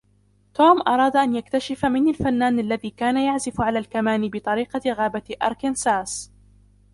[0.53, 6.31] توم أراد أن يكتشف من الفنان الذي كان يعزف على الكمان بطريقة غابة أركنساس.